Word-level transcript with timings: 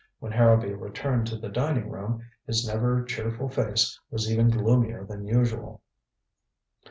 When 0.17 0.31
Harrowby 0.31 0.73
returned 0.73 1.27
to 1.27 1.37
the 1.37 1.47
dining 1.49 1.91
room, 1.91 2.23
his 2.47 2.67
never 2.67 3.05
cheerful 3.05 3.49
face 3.49 3.99
was 4.09 4.31
even 4.31 4.49
gloomier 4.49 5.05
than 5.05 5.27
usual. 5.27 5.83